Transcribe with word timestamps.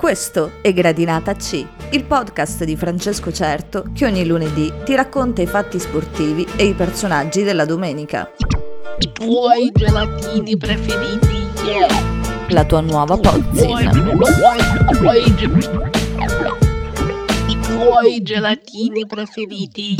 Questo 0.00 0.52
è 0.62 0.72
Gradinata 0.72 1.34
C, 1.34 1.62
il 1.90 2.04
podcast 2.04 2.64
di 2.64 2.74
Francesco 2.74 3.30
Certo 3.30 3.84
che 3.92 4.06
ogni 4.06 4.24
lunedì 4.24 4.72
ti 4.82 4.94
racconta 4.94 5.42
i 5.42 5.46
fatti 5.46 5.78
sportivi 5.78 6.46
e 6.56 6.64
i 6.64 6.72
personaggi 6.72 7.42
della 7.42 7.66
domenica. 7.66 8.30
I 8.98 9.12
tuoi 9.12 9.70
gelatini 9.70 10.56
preferiti. 10.56 11.46
La 12.48 12.64
tua 12.64 12.80
nuova 12.80 13.18
pozzina. 13.18 13.90
I 17.46 17.60
tuoi 17.60 18.22
gelatini 18.22 19.06
preferiti. 19.06 19.96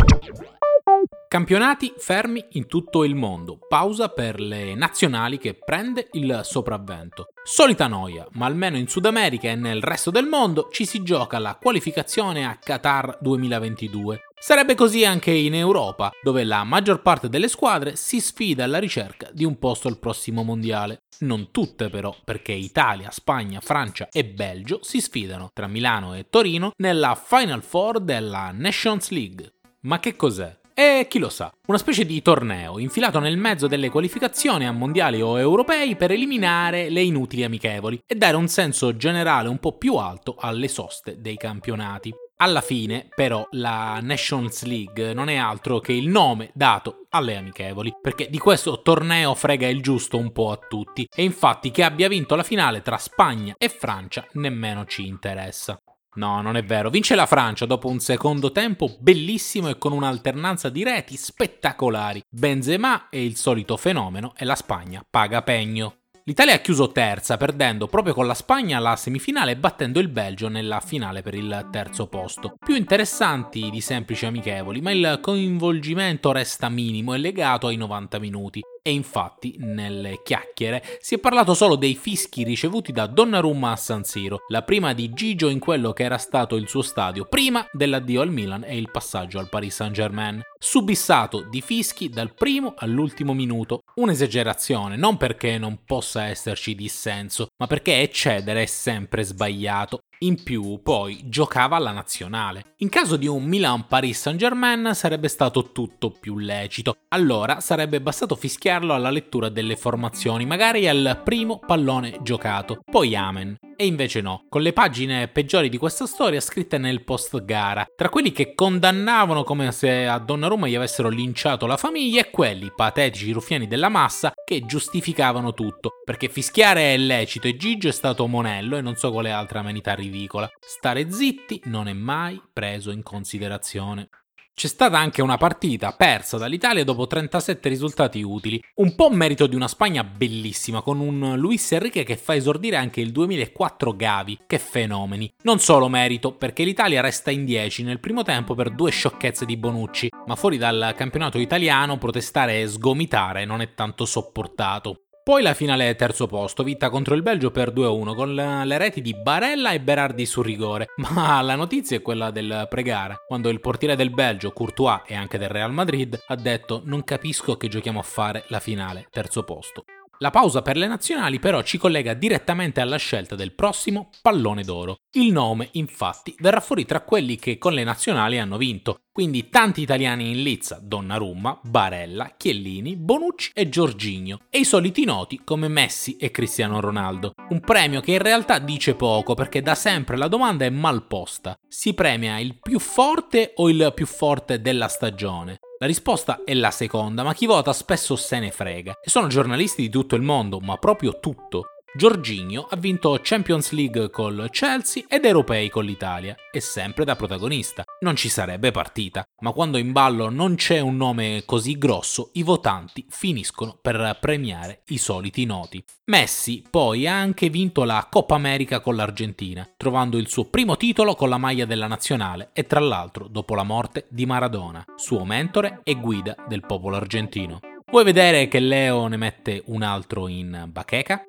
Campionati 1.30 1.94
fermi 1.96 2.44
in 2.54 2.66
tutto 2.66 3.04
il 3.04 3.14
mondo, 3.14 3.60
pausa 3.68 4.08
per 4.08 4.40
le 4.40 4.74
nazionali 4.74 5.38
che 5.38 5.54
prende 5.54 6.08
il 6.14 6.40
sopravvento. 6.42 7.28
Solita 7.44 7.86
noia, 7.86 8.26
ma 8.32 8.46
almeno 8.46 8.76
in 8.76 8.88
Sud 8.88 9.06
America 9.06 9.48
e 9.48 9.54
nel 9.54 9.80
resto 9.80 10.10
del 10.10 10.26
mondo 10.26 10.70
ci 10.72 10.84
si 10.84 11.04
gioca 11.04 11.38
la 11.38 11.54
qualificazione 11.54 12.44
a 12.44 12.56
Qatar 12.56 13.18
2022. 13.20 14.22
Sarebbe 14.36 14.74
così 14.74 15.04
anche 15.04 15.30
in 15.30 15.54
Europa, 15.54 16.10
dove 16.20 16.42
la 16.42 16.64
maggior 16.64 17.00
parte 17.00 17.28
delle 17.28 17.46
squadre 17.46 17.94
si 17.94 18.20
sfida 18.20 18.64
alla 18.64 18.80
ricerca 18.80 19.28
di 19.32 19.44
un 19.44 19.56
posto 19.56 19.86
al 19.86 20.00
prossimo 20.00 20.42
mondiale. 20.42 21.02
Non 21.20 21.52
tutte 21.52 21.90
però, 21.90 22.12
perché 22.24 22.50
Italia, 22.50 23.12
Spagna, 23.12 23.60
Francia 23.60 24.08
e 24.10 24.24
Belgio 24.24 24.80
si 24.82 25.00
sfidano 25.00 25.50
tra 25.52 25.68
Milano 25.68 26.16
e 26.16 26.26
Torino 26.28 26.72
nella 26.78 27.14
Final 27.14 27.62
Four 27.62 28.00
della 28.00 28.50
Nations 28.52 29.10
League. 29.10 29.52
Ma 29.82 30.00
che 30.00 30.16
cos'è? 30.16 30.58
E 30.74 31.06
chi 31.08 31.18
lo 31.18 31.28
sa, 31.28 31.52
una 31.66 31.78
specie 31.78 32.06
di 32.06 32.22
torneo 32.22 32.78
infilato 32.78 33.18
nel 33.18 33.36
mezzo 33.36 33.66
delle 33.66 33.90
qualificazioni 33.90 34.66
a 34.66 34.72
mondiali 34.72 35.20
o 35.20 35.38
europei 35.38 35.96
per 35.96 36.10
eliminare 36.10 36.88
le 36.88 37.02
inutili 37.02 37.44
amichevoli 37.44 38.00
e 38.06 38.14
dare 38.14 38.36
un 38.36 38.48
senso 38.48 38.96
generale 38.96 39.48
un 39.48 39.58
po' 39.58 39.76
più 39.76 39.96
alto 39.96 40.36
alle 40.38 40.68
soste 40.68 41.20
dei 41.20 41.36
campionati. 41.36 42.12
Alla 42.42 42.62
fine, 42.62 43.08
però, 43.14 43.46
la 43.50 43.98
Nations 44.00 44.64
League 44.64 45.12
non 45.12 45.28
è 45.28 45.36
altro 45.36 45.78
che 45.78 45.92
il 45.92 46.08
nome 46.08 46.50
dato 46.54 47.04
alle 47.10 47.36
amichevoli, 47.36 47.94
perché 48.00 48.30
di 48.30 48.38
questo 48.38 48.80
torneo 48.80 49.34
frega 49.34 49.68
il 49.68 49.82
giusto 49.82 50.16
un 50.16 50.32
po' 50.32 50.50
a 50.50 50.56
tutti, 50.56 51.06
e 51.14 51.22
infatti 51.22 51.70
che 51.70 51.82
abbia 51.82 52.08
vinto 52.08 52.36
la 52.36 52.42
finale 52.42 52.80
tra 52.80 52.96
Spagna 52.96 53.54
e 53.58 53.68
Francia 53.68 54.26
nemmeno 54.32 54.86
ci 54.86 55.06
interessa. 55.06 55.78
No, 56.14 56.42
non 56.42 56.56
è 56.56 56.64
vero. 56.64 56.90
Vince 56.90 57.14
la 57.14 57.26
Francia 57.26 57.66
dopo 57.66 57.88
un 57.88 58.00
secondo 58.00 58.50
tempo 58.50 58.96
bellissimo 58.98 59.68
e 59.68 59.78
con 59.78 59.92
un'alternanza 59.92 60.68
di 60.68 60.82
reti 60.82 61.16
spettacolari. 61.16 62.22
Benzema 62.28 63.08
è 63.08 63.16
il 63.16 63.36
solito 63.36 63.76
fenomeno 63.76 64.32
e 64.36 64.44
la 64.44 64.56
Spagna 64.56 65.04
paga 65.08 65.42
pegno. 65.42 65.94
L'Italia 66.24 66.54
ha 66.54 66.58
chiuso 66.58 66.92
terza, 66.92 67.36
perdendo 67.36 67.88
proprio 67.88 68.14
con 68.14 68.26
la 68.26 68.34
Spagna 68.34 68.78
la 68.78 68.94
semifinale 68.94 69.52
e 69.52 69.56
battendo 69.56 69.98
il 70.00 70.08
Belgio 70.08 70.48
nella 70.48 70.80
finale 70.80 71.22
per 71.22 71.34
il 71.34 71.68
terzo 71.72 72.06
posto. 72.06 72.54
Più 72.58 72.74
interessanti 72.74 73.70
di 73.70 73.80
semplici 73.80 74.26
amichevoli, 74.26 74.80
ma 74.80 74.90
il 74.90 75.18
coinvolgimento 75.20 76.30
resta 76.30 76.68
minimo 76.68 77.14
e 77.14 77.18
legato 77.18 77.68
ai 77.68 77.76
90 77.76 78.18
minuti. 78.18 78.60
E 78.82 78.92
infatti, 78.92 79.56
nelle 79.58 80.22
chiacchiere, 80.22 80.82
si 81.00 81.16
è 81.16 81.18
parlato 81.18 81.52
solo 81.52 81.76
dei 81.76 81.94
fischi 81.94 82.44
ricevuti 82.44 82.92
da 82.92 83.06
Donnarumma 83.06 83.72
a 83.72 83.76
San 83.76 84.04
Siro, 84.04 84.38
la 84.48 84.62
prima 84.62 84.94
di 84.94 85.10
Gigio 85.12 85.48
in 85.48 85.58
quello 85.58 85.92
che 85.92 86.04
era 86.04 86.16
stato 86.16 86.56
il 86.56 86.66
suo 86.66 86.80
stadio 86.80 87.26
prima 87.26 87.66
dell'addio 87.72 88.22
al 88.22 88.30
Milan 88.30 88.64
e 88.64 88.78
il 88.78 88.90
passaggio 88.90 89.38
al 89.38 89.50
Paris 89.50 89.74
Saint-Germain. 89.74 90.40
Subissato 90.58 91.42
di 91.42 91.60
fischi 91.60 92.08
dal 92.08 92.32
primo 92.32 92.72
all'ultimo 92.76 93.34
minuto. 93.34 93.82
Un'esagerazione, 93.94 94.96
non 94.96 95.16
perché 95.16 95.58
non 95.58 95.80
possa 95.84 96.24
esserci 96.24 96.74
dissenso, 96.74 97.48
ma 97.58 97.66
perché 97.66 98.00
eccedere 98.00 98.62
è 98.62 98.66
sempre 98.66 99.22
sbagliato. 99.22 100.00
In 100.22 100.42
più, 100.42 100.80
poi, 100.82 101.22
giocava 101.24 101.76
alla 101.76 101.92
nazionale. 101.92 102.74
In 102.78 102.90
caso 102.90 103.16
di 103.16 103.26
un 103.26 103.44
Milan-Paris 103.44 104.20
Saint-Germain 104.20 104.90
sarebbe 104.94 105.28
stato 105.28 105.72
tutto 105.72 106.10
più 106.10 106.38
lecito. 106.38 106.96
Allora 107.08 107.60
sarebbe 107.60 108.02
bastato 108.02 108.36
fischiarlo 108.36 108.92
alla 108.92 109.10
lettura 109.10 109.48
delle 109.48 109.76
formazioni, 109.76 110.44
magari 110.44 110.88
al 110.88 111.22
primo 111.24 111.58
pallone 111.58 112.18
giocato. 112.22 112.80
Poi 112.84 113.16
amen. 113.16 113.56
E 113.80 113.86
invece 113.86 114.20
no, 114.20 114.44
con 114.50 114.60
le 114.60 114.74
pagine 114.74 115.28
peggiori 115.28 115.70
di 115.70 115.78
questa 115.78 116.04
storia 116.04 116.38
scritte 116.40 116.76
nel 116.76 117.02
post 117.02 117.42
gara, 117.46 117.86
tra 117.96 118.10
quelli 118.10 118.30
che 118.30 118.52
condannavano 118.52 119.42
come 119.42 119.72
se 119.72 120.06
a 120.06 120.18
Donnarumma 120.18 120.66
gli 120.68 120.74
avessero 120.74 121.08
linciato 121.08 121.64
la 121.64 121.78
famiglia 121.78 122.20
e 122.20 122.28
quelli, 122.30 122.70
patetici 122.76 123.32
ruffiani 123.32 123.66
della 123.66 123.88
massa, 123.88 124.32
che 124.44 124.66
giustificavano 124.66 125.54
tutto, 125.54 125.92
perché 126.04 126.28
fischiare 126.28 126.92
è 126.92 126.98
lecito 126.98 127.46
e 127.46 127.56
Gigio 127.56 127.88
è 127.88 127.92
stato 127.92 128.26
monello 128.26 128.76
e 128.76 128.82
non 128.82 128.96
so 128.96 129.10
quale 129.12 129.30
altra 129.30 129.60
amenità 129.60 129.94
ridicola. 129.94 130.46
Stare 130.60 131.10
zitti 131.10 131.62
non 131.64 131.88
è 131.88 131.94
mai 131.94 132.38
preso 132.52 132.90
in 132.90 133.02
considerazione. 133.02 134.10
C'è 134.60 134.68
stata 134.68 134.98
anche 134.98 135.22
una 135.22 135.38
partita 135.38 135.92
persa 135.92 136.36
dall'Italia 136.36 136.84
dopo 136.84 137.06
37 137.06 137.66
risultati 137.66 138.20
utili, 138.20 138.62
un 138.74 138.94
po' 138.94 139.08
merito 139.08 139.46
di 139.46 139.54
una 139.56 139.68
Spagna 139.68 140.04
bellissima 140.04 140.82
con 140.82 141.00
un 141.00 141.32
Luis 141.38 141.72
Enrique 141.72 142.04
che 142.04 142.18
fa 142.18 142.34
esordire 142.34 142.76
anche 142.76 143.00
il 143.00 143.10
2004 143.10 143.96
Gavi, 143.96 144.40
che 144.46 144.58
fenomeni. 144.58 145.32
Non 145.44 145.60
solo 145.60 145.88
merito, 145.88 146.34
perché 146.34 146.62
l'Italia 146.64 147.00
resta 147.00 147.30
in 147.30 147.46
10 147.46 147.84
nel 147.84 148.00
primo 148.00 148.22
tempo 148.22 148.54
per 148.54 148.68
due 148.68 148.90
sciocchezze 148.90 149.46
di 149.46 149.56
Bonucci, 149.56 150.10
ma 150.26 150.36
fuori 150.36 150.58
dal 150.58 150.92
campionato 150.94 151.38
italiano 151.38 151.96
protestare 151.96 152.60
e 152.60 152.68
sgomitare 152.68 153.46
non 153.46 153.62
è 153.62 153.72
tanto 153.72 154.04
sopportato. 154.04 155.04
Poi 155.30 155.42
la 155.42 155.54
finale 155.54 155.94
terzo 155.94 156.26
posto, 156.26 156.64
vinta 156.64 156.90
contro 156.90 157.14
il 157.14 157.22
Belgio 157.22 157.52
per 157.52 157.72
2-1 157.72 158.16
con 158.16 158.34
le 158.34 158.78
reti 158.78 159.00
di 159.00 159.14
Barella 159.14 159.70
e 159.70 159.80
Berardi 159.80 160.26
sul 160.26 160.44
rigore. 160.44 160.88
Ma 161.14 161.40
la 161.40 161.54
notizia 161.54 161.96
è 161.96 162.02
quella 162.02 162.32
del 162.32 162.66
pregara, 162.68 163.16
quando 163.28 163.48
il 163.48 163.60
portiere 163.60 163.94
del 163.94 164.10
Belgio, 164.10 164.50
Courtois 164.50 165.02
e 165.06 165.14
anche 165.14 165.38
del 165.38 165.48
Real 165.48 165.72
Madrid, 165.72 166.20
ha 166.26 166.34
detto 166.34 166.82
non 166.84 167.04
capisco 167.04 167.56
che 167.56 167.68
giochiamo 167.68 168.00
a 168.00 168.02
fare 168.02 168.42
la 168.48 168.58
finale 168.58 169.06
terzo 169.08 169.44
posto. 169.44 169.84
La 170.22 170.28
pausa 170.28 170.60
per 170.60 170.76
le 170.76 170.86
nazionali 170.86 171.38
però 171.38 171.62
ci 171.62 171.78
collega 171.78 172.12
direttamente 172.12 172.82
alla 172.82 172.98
scelta 172.98 173.36
del 173.36 173.54
prossimo 173.54 174.10
pallone 174.20 174.62
d'oro. 174.62 174.98
Il 175.12 175.32
nome, 175.32 175.70
infatti, 175.72 176.34
verrà 176.40 176.60
fuori 176.60 176.84
tra 176.84 177.00
quelli 177.00 177.36
che 177.36 177.56
con 177.56 177.72
le 177.72 177.84
nazionali 177.84 178.38
hanno 178.38 178.58
vinto, 178.58 179.04
quindi 179.10 179.48
tanti 179.48 179.80
italiani 179.80 180.30
in 180.30 180.42
lizza, 180.42 180.78
Donnarumma, 180.82 181.60
Barella, 181.62 182.34
Chiellini, 182.36 182.96
Bonucci 182.96 183.52
e 183.54 183.70
Giorginio, 183.70 184.40
e 184.50 184.58
i 184.58 184.66
soliti 184.66 185.06
noti 185.06 185.40
come 185.42 185.68
Messi 185.68 186.18
e 186.18 186.30
Cristiano 186.30 186.80
Ronaldo. 186.80 187.32
Un 187.48 187.60
premio 187.60 188.02
che 188.02 188.12
in 188.12 188.18
realtà 188.18 188.58
dice 188.58 188.96
poco 188.96 189.32
perché 189.32 189.62
da 189.62 189.74
sempre 189.74 190.18
la 190.18 190.28
domanda 190.28 190.66
è 190.66 190.70
mal 190.70 191.06
posta. 191.06 191.56
Si 191.66 191.94
premia 191.94 192.38
il 192.38 192.58
più 192.60 192.78
forte 192.78 193.52
o 193.56 193.70
il 193.70 193.90
più 193.94 194.04
forte 194.04 194.60
della 194.60 194.88
stagione? 194.88 195.60
La 195.82 195.86
risposta 195.86 196.42
è 196.44 196.52
la 196.52 196.70
seconda, 196.70 197.22
ma 197.22 197.32
chi 197.32 197.46
vota 197.46 197.72
spesso 197.72 198.14
se 198.14 198.38
ne 198.38 198.50
frega. 198.50 198.98
E 199.02 199.08
sono 199.08 199.28
giornalisti 199.28 199.80
di 199.80 199.88
tutto 199.88 200.14
il 200.14 200.20
mondo, 200.20 200.60
ma 200.60 200.76
proprio 200.76 201.18
tutto. 201.20 201.68
Giorginio 201.92 202.68
ha 202.70 202.76
vinto 202.76 203.18
Champions 203.20 203.72
League 203.72 204.10
col 204.10 204.46
Chelsea 204.50 205.06
ed 205.08 205.24
europei 205.24 205.68
con 205.68 205.84
l'Italia, 205.84 206.36
e 206.52 206.60
sempre 206.60 207.04
da 207.04 207.16
protagonista. 207.16 207.84
Non 208.00 208.14
ci 208.14 208.28
sarebbe 208.28 208.70
partita, 208.70 209.24
ma 209.40 209.50
quando 209.50 209.76
in 209.76 209.90
ballo 209.90 210.30
non 210.30 210.54
c'è 210.54 210.78
un 210.78 210.96
nome 210.96 211.42
così 211.44 211.76
grosso, 211.78 212.30
i 212.34 212.44
votanti 212.44 213.04
finiscono 213.08 213.76
per 213.82 214.18
premiare 214.20 214.82
i 214.86 214.98
soliti 214.98 215.44
noti. 215.44 215.82
Messi 216.06 216.62
poi 216.70 217.08
ha 217.08 217.18
anche 217.18 217.48
vinto 217.48 217.82
la 217.82 218.06
Coppa 218.08 218.36
America 218.36 218.78
con 218.78 218.94
l'Argentina, 218.94 219.68
trovando 219.76 220.16
il 220.16 220.28
suo 220.28 220.44
primo 220.44 220.76
titolo 220.76 221.16
con 221.16 221.28
la 221.28 221.38
maglia 221.38 221.64
della 221.64 221.88
nazionale 221.88 222.50
e 222.52 222.66
tra 222.66 222.78
l'altro 222.78 223.26
dopo 223.26 223.56
la 223.56 223.64
morte 223.64 224.06
di 224.10 224.26
Maradona, 224.26 224.84
suo 224.94 225.24
mentore 225.24 225.80
e 225.82 225.96
guida 225.96 226.36
del 226.46 226.64
popolo 226.64 226.94
argentino. 226.94 227.58
Vuoi 227.90 228.04
vedere 228.04 228.46
che 228.46 228.60
Leo 228.60 229.08
ne 229.08 229.16
mette 229.16 229.64
un 229.66 229.82
altro 229.82 230.28
in 230.28 230.68
bacheca? 230.68 231.24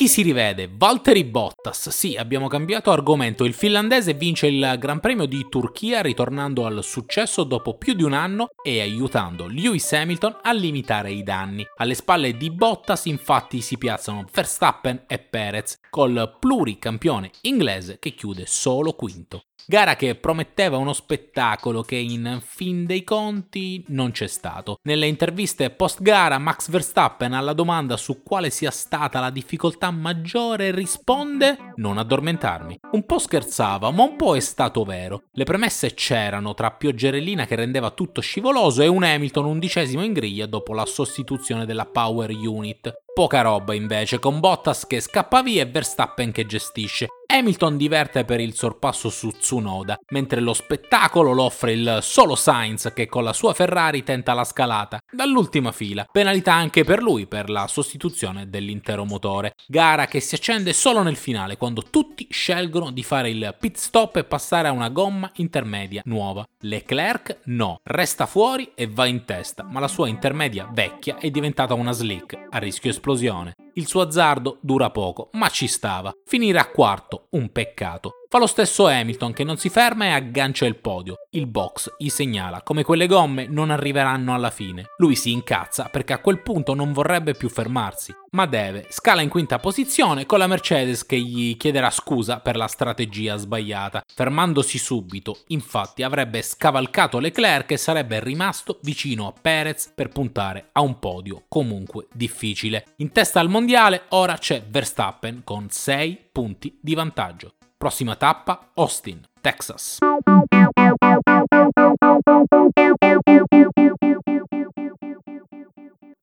Chi 0.00 0.08
si 0.08 0.22
rivede? 0.22 0.70
Valtteri 0.72 1.24
Bottas. 1.24 1.90
Sì, 1.90 2.16
abbiamo 2.16 2.48
cambiato 2.48 2.90
argomento. 2.90 3.44
Il 3.44 3.52
finlandese 3.52 4.14
vince 4.14 4.46
il 4.46 4.76
Gran 4.78 4.98
Premio 4.98 5.26
di 5.26 5.46
Turchia 5.50 6.00
ritornando 6.00 6.64
al 6.64 6.82
successo 6.82 7.44
dopo 7.44 7.76
più 7.76 7.92
di 7.92 8.02
un 8.02 8.14
anno 8.14 8.48
e 8.64 8.80
aiutando 8.80 9.46
Lewis 9.46 9.92
Hamilton 9.92 10.38
a 10.40 10.54
limitare 10.54 11.12
i 11.12 11.22
danni. 11.22 11.66
Alle 11.76 11.92
spalle 11.92 12.34
di 12.34 12.50
Bottas 12.50 13.04
infatti 13.04 13.60
si 13.60 13.76
piazzano 13.76 14.24
Verstappen 14.32 15.04
e 15.06 15.18
Perez, 15.18 15.76
col 15.90 16.34
pluricampione 16.40 17.32
inglese 17.42 17.98
che 17.98 18.14
chiude 18.14 18.44
solo 18.46 18.94
quinto. 18.94 19.42
Gara 19.66 19.94
che 19.94 20.16
prometteva 20.16 20.78
uno 20.78 20.94
spettacolo 20.94 21.82
che 21.82 21.96
in 21.96 22.40
fin 22.44 22.86
dei 22.86 23.04
conti 23.04 23.84
non 23.88 24.10
c'è 24.10 24.26
stato. 24.26 24.78
Nelle 24.82 25.06
interviste 25.06 25.70
post 25.70 26.02
gara 26.02 26.38
Max 26.38 26.70
Verstappen 26.70 27.34
alla 27.34 27.52
domanda 27.52 27.96
su 27.96 28.22
quale 28.22 28.50
sia 28.50 28.70
stata 28.70 29.20
la 29.20 29.30
difficoltà 29.30 29.89
maggiore 29.90 30.70
risponde 30.70 31.72
non 31.76 31.98
addormentarmi. 31.98 32.80
Un 32.92 33.06
po' 33.06 33.18
scherzava, 33.18 33.90
ma 33.90 34.02
un 34.02 34.16
po' 34.16 34.36
è 34.36 34.40
stato 34.40 34.84
vero. 34.84 35.24
Le 35.32 35.44
premesse 35.44 35.94
c'erano 35.94 36.54
tra 36.54 36.70
pioggerellina 36.70 37.46
che 37.46 37.54
rendeva 37.54 37.90
tutto 37.90 38.20
scivoloso 38.20 38.82
e 38.82 38.86
un 38.86 39.02
Hamilton 39.02 39.44
undicesimo 39.44 40.02
in 40.02 40.12
griglia 40.12 40.46
dopo 40.46 40.72
la 40.72 40.86
sostituzione 40.86 41.66
della 41.66 41.86
Power 41.86 42.30
Unit. 42.30 43.02
Poca 43.12 43.42
roba 43.42 43.74
invece, 43.74 44.18
con 44.18 44.40
Bottas 44.40 44.86
che 44.86 45.00
scappa 45.00 45.42
via 45.42 45.62
e 45.62 45.66
Verstappen 45.66 46.32
che 46.32 46.46
gestisce. 46.46 47.08
Hamilton 47.30 47.76
diverte 47.76 48.24
per 48.24 48.40
il 48.40 48.54
sorpasso 48.54 49.08
su 49.08 49.30
Tsunoda, 49.30 49.96
mentre 50.08 50.40
lo 50.40 50.52
spettacolo 50.52 51.30
lo 51.30 51.44
offre 51.44 51.72
il 51.72 51.98
solo 52.02 52.34
Sainz 52.34 52.90
che 52.92 53.06
con 53.06 53.22
la 53.22 53.32
sua 53.32 53.54
Ferrari 53.54 54.02
tenta 54.02 54.34
la 54.34 54.42
scalata 54.42 54.98
dall'ultima 55.12 55.70
fila. 55.70 56.04
Penalità 56.10 56.54
anche 56.54 56.82
per 56.82 57.00
lui 57.00 57.26
per 57.26 57.48
la 57.48 57.68
sostituzione 57.68 58.50
dell'intero 58.50 59.04
motore. 59.04 59.54
Gara 59.68 60.06
che 60.06 60.18
si 60.18 60.34
accende 60.34 60.72
solo 60.72 61.02
nel 61.02 61.16
finale 61.16 61.56
quando 61.56 61.84
tutti 61.88 62.26
scelgono 62.28 62.90
di 62.90 63.04
fare 63.04 63.30
il 63.30 63.54
pit 63.58 63.76
stop 63.76 64.16
e 64.16 64.24
passare 64.24 64.66
a 64.66 64.72
una 64.72 64.88
gomma 64.88 65.30
intermedia 65.36 66.02
nuova. 66.06 66.44
Leclerc 66.62 67.42
no, 67.44 67.78
resta 67.84 68.26
fuori 68.26 68.72
e 68.74 68.88
va 68.88 69.06
in 69.06 69.24
testa, 69.24 69.62
ma 69.62 69.78
la 69.78 69.88
sua 69.88 70.08
intermedia 70.08 70.68
vecchia 70.72 71.18
è 71.18 71.30
diventata 71.30 71.74
una 71.74 71.92
slick 71.92 72.36
a 72.50 72.58
rischio 72.58 72.90
esplosione. 72.90 73.54
Il 73.74 73.86
suo 73.86 74.02
azzardo 74.02 74.58
dura 74.60 74.90
poco, 74.90 75.30
ma 75.32 75.48
ci 75.48 75.66
stava. 75.66 76.12
Finire 76.24 76.58
a 76.58 76.70
quarto, 76.70 77.26
un 77.30 77.50
peccato. 77.50 78.19
Fa 78.32 78.38
lo 78.38 78.46
stesso 78.46 78.86
Hamilton 78.86 79.32
che 79.32 79.42
non 79.42 79.56
si 79.56 79.68
ferma 79.68 80.04
e 80.04 80.10
aggancia 80.10 80.64
il 80.64 80.76
podio. 80.76 81.16
Il 81.30 81.48
box 81.48 81.96
gli 81.98 82.08
segnala 82.08 82.62
come 82.62 82.84
quelle 82.84 83.08
gomme 83.08 83.48
non 83.48 83.70
arriveranno 83.70 84.32
alla 84.32 84.52
fine. 84.52 84.84
Lui 84.98 85.16
si 85.16 85.32
incazza 85.32 85.88
perché 85.90 86.12
a 86.12 86.20
quel 86.20 86.40
punto 86.40 86.72
non 86.72 86.92
vorrebbe 86.92 87.34
più 87.34 87.48
fermarsi, 87.48 88.14
ma 88.30 88.46
deve. 88.46 88.86
Scala 88.88 89.22
in 89.22 89.28
quinta 89.28 89.58
posizione 89.58 90.26
con 90.26 90.38
la 90.38 90.46
Mercedes 90.46 91.04
che 91.04 91.18
gli 91.18 91.56
chiederà 91.56 91.90
scusa 91.90 92.38
per 92.38 92.54
la 92.54 92.68
strategia 92.68 93.34
sbagliata. 93.34 94.04
Fermandosi 94.06 94.78
subito, 94.78 95.38
infatti 95.48 96.04
avrebbe 96.04 96.40
scavalcato 96.40 97.18
Leclerc 97.18 97.72
e 97.72 97.78
sarebbe 97.78 98.22
rimasto 98.22 98.78
vicino 98.82 99.26
a 99.26 99.32
Perez 99.32 99.90
per 99.92 100.06
puntare 100.06 100.68
a 100.70 100.82
un 100.82 101.00
podio 101.00 101.46
comunque 101.48 102.06
difficile. 102.12 102.94
In 102.98 103.10
testa 103.10 103.40
al 103.40 103.48
mondiale 103.48 104.04
ora 104.10 104.38
c'è 104.38 104.62
Verstappen 104.68 105.40
con 105.42 105.66
6 105.68 106.28
punti 106.30 106.78
di 106.80 106.94
vantaggio. 106.94 107.54
Prossima 107.80 108.14
tappa, 108.14 108.60
Austin, 108.76 109.22
Texas. 109.40 110.00